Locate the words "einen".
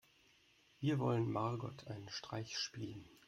1.85-2.09